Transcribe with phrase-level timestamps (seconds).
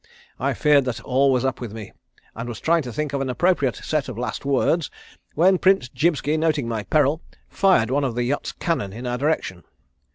[0.39, 1.91] I feared that all was up with me,
[2.35, 4.89] and was trying to think of an appropriate set of last words,
[5.35, 9.63] when Prince Jibski, noting my peril, fired one of the yacht's cannon in our direction.